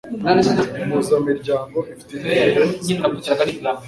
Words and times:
Impuzamiryango 0.83 1.77
ifite 1.91 2.11
intego 2.17 2.61
zikurikira 2.83 3.69